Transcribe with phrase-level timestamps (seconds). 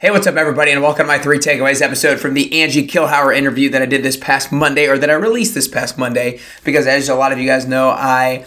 [0.00, 3.36] Hey, what's up, everybody, and welcome to my three takeaways episode from the Angie Keilhauer
[3.36, 6.86] interview that I did this past Monday, or that I released this past Monday, because
[6.86, 8.46] as a lot of you guys know, I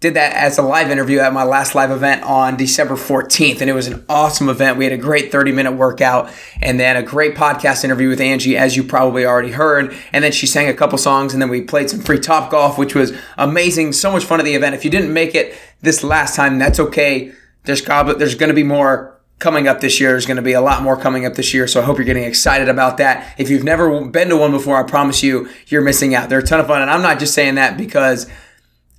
[0.00, 3.70] did that as a live interview at my last live event on December 14th, and
[3.70, 4.78] it was an awesome event.
[4.78, 6.28] We had a great 30 minute workout,
[6.60, 9.94] and then a great podcast interview with Angie, as you probably already heard.
[10.12, 12.96] And then she sang a couple songs, and then we played some free Topgolf, which
[12.96, 13.92] was amazing.
[13.92, 14.74] So much fun at the event.
[14.74, 17.32] If you didn't make it this last time, that's okay.
[17.62, 20.10] There's, there's going to be more coming up this year.
[20.10, 21.66] There's going to be a lot more coming up this year.
[21.66, 23.34] So I hope you're getting excited about that.
[23.38, 26.28] If you've never been to one before, I promise you, you're missing out.
[26.28, 26.82] They're a ton of fun.
[26.82, 28.30] And I'm not just saying that because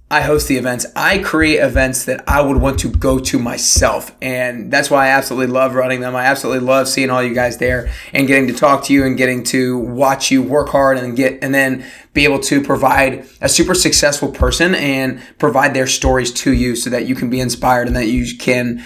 [0.10, 0.86] I host the events.
[0.94, 4.14] I create events that I would want to go to myself.
[4.22, 6.18] And that's why I absolutely love running them.
[6.18, 9.16] I absolutely love seeing all you guys there and getting to talk to you and
[9.16, 13.48] getting to watch you work hard and get, and then be able to provide a
[13.48, 17.88] super successful person and provide their stories to you so that you can be inspired
[17.88, 18.84] and that you can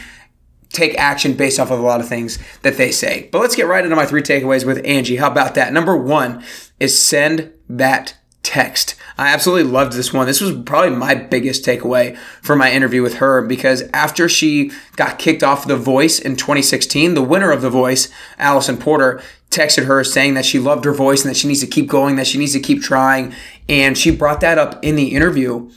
[0.76, 3.30] take action based off of a lot of things that they say.
[3.32, 5.16] But let's get right into my three takeaways with Angie.
[5.16, 5.74] How about that?
[5.74, 6.44] Number one
[6.80, 8.95] is send that text.
[9.17, 10.28] I absolutely loved this one.
[10.28, 15.17] This was probably my biggest takeaway for my interview with her because after she got
[15.17, 20.04] kicked off The Voice in 2016, the winner of The Voice, Alisan Porter, texted her
[20.04, 22.38] saying that she loved her voice and that she needs to keep going, that she
[22.38, 23.34] needs to keep trying.
[23.70, 25.72] And she brought that up in the interview.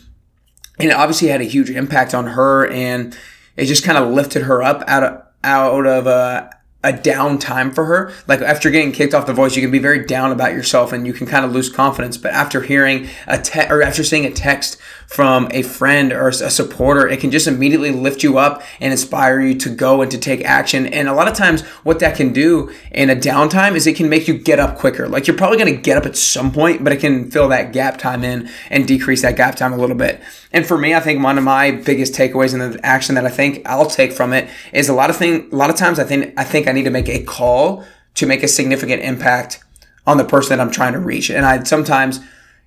[0.81, 3.17] And it obviously had a huge impact on her and
[3.59, 6.51] it just kind of lifted her up out of out of a,
[6.85, 8.13] a down time for her.
[8.29, 11.07] Like after getting kicked off the voice, you can be very down about yourself and
[11.07, 12.17] you can kind of lose confidence.
[12.17, 16.33] But after hearing a te- or after seeing a text from a friend or a
[16.33, 20.19] supporter, it can just immediately lift you up and inspire you to go and to
[20.19, 20.87] take action.
[20.87, 24.09] And a lot of times, what that can do in a downtime is it can
[24.09, 25.09] make you get up quicker.
[25.09, 27.73] Like you're probably going to get up at some point, but it can fill that
[27.73, 30.21] gap time in and decrease that gap time a little bit.
[30.53, 33.31] And for me, I think one of my biggest takeaways and the action that I
[33.31, 35.49] think I'll take from it is a lot of thing.
[35.51, 38.27] A lot of times, I think I think I need to make a call to
[38.27, 39.63] make a significant impact
[40.07, 41.31] on the person that I'm trying to reach.
[41.31, 42.21] And I sometimes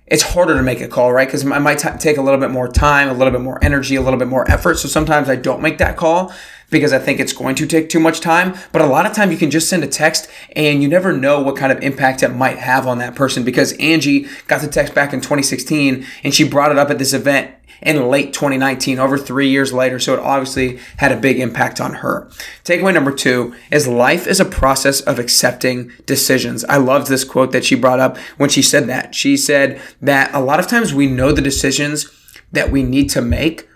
[0.06, 1.26] it's harder to make a call, right?
[1.26, 3.94] Because I might t- take a little bit more time, a little bit more energy,
[3.94, 4.74] a little bit more effort.
[4.78, 6.32] So sometimes I don't make that call
[6.70, 8.54] because I think it's going to take too much time.
[8.72, 11.40] But a lot of time you can just send a text and you never know
[11.40, 14.94] what kind of impact it might have on that person because Angie got the text
[14.94, 19.18] back in 2016 and she brought it up at this event in late 2019, over
[19.18, 19.98] three years later.
[19.98, 22.28] So it obviously had a big impact on her.
[22.64, 26.64] Takeaway number two is life is a process of accepting decisions.
[26.66, 29.14] I loved this quote that she brought up when she said that.
[29.14, 32.10] She said that a lot of times we know the decisions
[32.52, 33.68] that we need to make,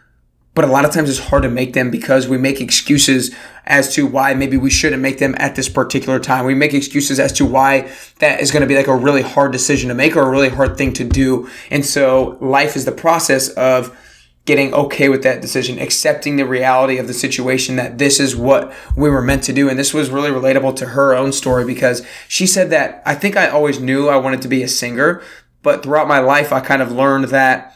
[0.56, 3.32] but a lot of times it's hard to make them because we make excuses
[3.66, 6.46] as to why maybe we shouldn't make them at this particular time.
[6.46, 9.52] We make excuses as to why that is going to be like a really hard
[9.52, 11.46] decision to make or a really hard thing to do.
[11.70, 13.94] And so life is the process of
[14.46, 18.72] getting okay with that decision, accepting the reality of the situation that this is what
[18.96, 19.68] we were meant to do.
[19.68, 23.36] And this was really relatable to her own story because she said that I think
[23.36, 25.22] I always knew I wanted to be a singer,
[25.62, 27.75] but throughout my life, I kind of learned that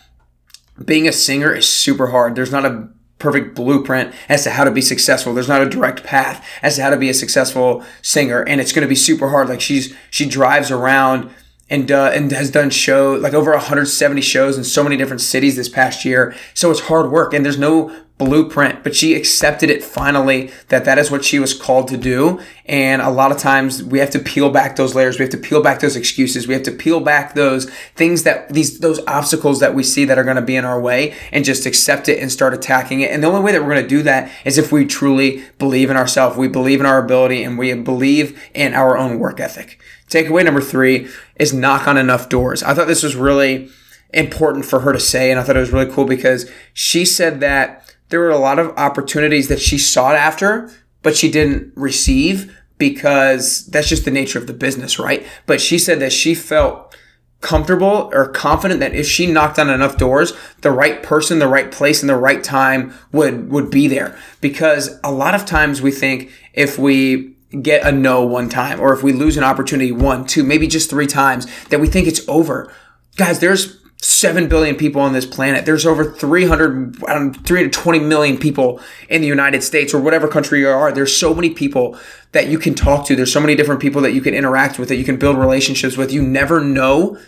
[0.84, 2.34] being a singer is super hard.
[2.34, 5.34] There's not a perfect blueprint as to how to be successful.
[5.34, 8.72] There's not a direct path as to how to be a successful singer, and it's
[8.72, 9.48] going to be super hard.
[9.48, 11.30] Like she's she drives around
[11.68, 15.56] and uh, and has done show like over 170 shows in so many different cities
[15.56, 16.34] this past year.
[16.54, 20.98] So it's hard work, and there's no blueprint, but she accepted it finally that that
[20.98, 22.38] is what she was called to do.
[22.66, 25.18] And a lot of times we have to peel back those layers.
[25.18, 26.46] We have to peel back those excuses.
[26.46, 30.18] We have to peel back those things that these, those obstacles that we see that
[30.18, 33.10] are going to be in our way and just accept it and start attacking it.
[33.10, 35.90] And the only way that we're going to do that is if we truly believe
[35.90, 36.36] in ourselves.
[36.36, 39.80] We believe in our ability and we believe in our own work ethic.
[40.08, 42.62] Takeaway number three is knock on enough doors.
[42.62, 43.70] I thought this was really
[44.12, 45.30] important for her to say.
[45.30, 48.58] And I thought it was really cool because she said that there were a lot
[48.58, 50.70] of opportunities that she sought after,
[51.02, 55.26] but she didn't receive because that's just the nature of the business, right?
[55.46, 56.96] But she said that she felt
[57.40, 61.70] comfortable or confident that if she knocked on enough doors, the right person, the right
[61.72, 64.18] place, and the right time would would be there.
[64.40, 68.92] Because a lot of times we think if we get a no one time or
[68.92, 72.26] if we lose an opportunity one, two, maybe just three times that we think it's
[72.28, 72.72] over.
[73.16, 75.66] Guys, there's 7 billion people on this planet.
[75.66, 78.80] There's over 300, 320 million people
[79.10, 80.90] in the United States or whatever country you are.
[80.90, 81.98] There's so many people
[82.32, 83.16] that you can talk to.
[83.16, 85.98] There's so many different people that you can interact with, that you can build relationships
[85.98, 86.12] with.
[86.12, 87.18] You never know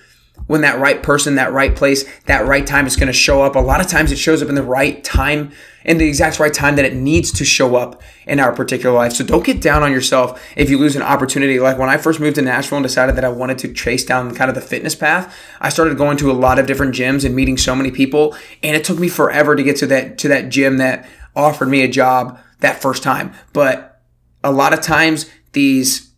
[0.47, 3.55] when that right person, that right place, that right time is going to show up.
[3.55, 5.53] A lot of times it shows up in the right time
[5.85, 9.13] in the exact right time that it needs to show up in our particular life.
[9.13, 11.59] So don't get down on yourself if you lose an opportunity.
[11.59, 14.35] Like when I first moved to Nashville and decided that I wanted to chase down
[14.35, 17.35] kind of the fitness path, I started going to a lot of different gyms and
[17.35, 18.37] meeting so many people.
[18.63, 21.83] And it took me forever to get to that, to that gym that offered me
[21.83, 23.33] a job that first time.
[23.53, 24.03] But
[24.45, 26.12] a lot of times these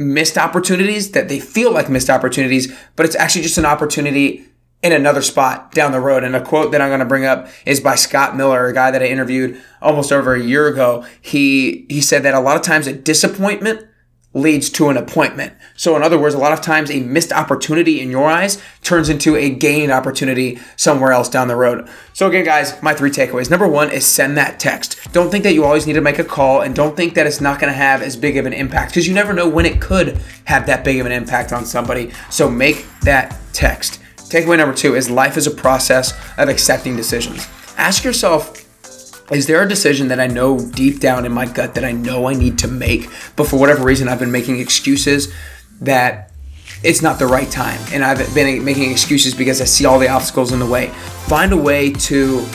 [0.00, 4.46] missed opportunities that they feel like missed opportunities, but it's actually just an opportunity
[4.82, 6.24] in another spot down the road.
[6.24, 8.90] And a quote that I'm going to bring up is by Scott Miller, a guy
[8.90, 11.04] that I interviewed almost over a year ago.
[11.20, 13.86] He, he said that a lot of times a disappointment
[14.32, 15.52] leads to an appointment.
[15.76, 19.08] So in other words, a lot of times a missed opportunity in your eyes turns
[19.08, 21.88] into a gained opportunity somewhere else down the road.
[22.12, 23.50] So again, guys, my three takeaways.
[23.50, 25.12] Number one is send that text.
[25.12, 27.40] Don't think that you always need to make a call and don't think that it's
[27.40, 29.80] not going to have as big of an impact because you never know when it
[29.80, 32.12] could have that big of an impact on somebody.
[32.30, 34.00] So make that text.
[34.16, 37.48] Takeaway number two is life is a process of accepting decisions.
[37.76, 38.59] Ask yourself,
[39.30, 42.26] is there a decision that I know deep down in my gut that I know
[42.26, 45.32] I need to make, but for whatever reason I've been making excuses
[45.80, 46.32] that
[46.82, 50.08] it's not the right time, and I've been making excuses because I see all the
[50.08, 50.88] obstacles in the way.
[51.26, 52.46] Find a way to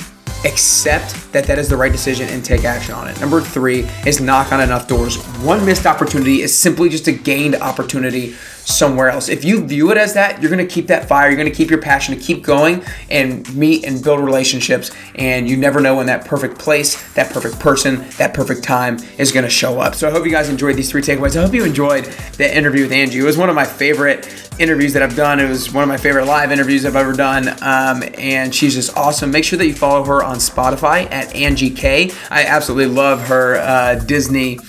[0.45, 3.19] accept that that is the right decision and take action on it.
[3.19, 5.17] Number three is knock on enough doors.
[5.43, 9.29] One missed opportunity is simply just a gained opportunity somewhere else.
[9.29, 11.55] If you view it as that, you're going to keep that fire, you're going to
[11.55, 14.91] keep your passion to keep going and meet and build relationships.
[15.15, 19.31] And you never know when that perfect place, that perfect person, that perfect time is
[19.31, 19.95] going to show up.
[19.95, 21.37] So I hope you guys enjoyed these three takeaways.
[21.37, 22.05] I hope you enjoyed
[22.37, 23.19] the interview with Angie.
[23.19, 25.39] It was one of my favorite interviews that I've done.
[25.39, 27.49] It was one of my favorite live interviews I've ever done.
[27.61, 29.31] Um, and she's just awesome.
[29.31, 32.11] Make sure that you follow her on Spotify at Angie K.
[32.29, 34.59] I absolutely love her uh, Disney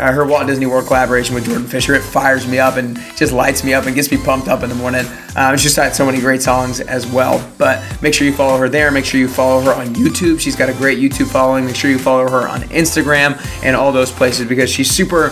[0.00, 1.94] uh, her Walt Disney World collaboration with Jordan Fisher.
[1.94, 4.68] It fires me up and just lights me up and gets me pumped up in
[4.68, 5.04] the morning.
[5.36, 7.46] Um, she's got so many great songs as well.
[7.58, 8.90] But make sure you follow her there.
[8.90, 10.40] Make sure you follow her on YouTube.
[10.40, 11.66] She's got a great YouTube following.
[11.66, 15.30] Make sure you follow her on Instagram and all those places because she's super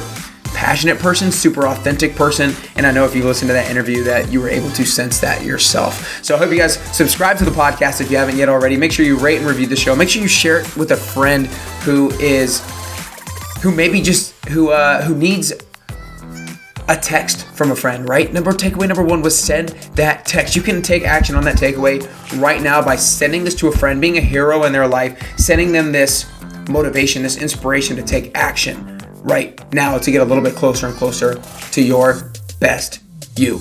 [0.55, 4.33] passionate person, super authentic person, and I know if you listen to that interview that
[4.33, 6.25] you were able to sense that yourself.
[6.25, 8.77] So I hope you guys subscribe to the podcast if you haven't yet already.
[8.77, 9.95] Make sure you rate and review the show.
[9.95, 11.47] Make sure you share it with a friend
[11.85, 12.61] who is
[13.63, 15.53] who maybe just who uh, who needs
[16.89, 18.33] a text from a friend, right?
[18.33, 20.57] Number takeaway number one was send that text.
[20.57, 22.01] You can take action on that takeaway
[22.41, 25.71] right now by sending this to a friend, being a hero in their life, sending
[25.71, 26.27] them this
[26.69, 30.97] motivation, this inspiration to take action right now to get a little bit closer and
[30.97, 31.35] closer
[31.73, 33.01] to your best
[33.37, 33.61] you.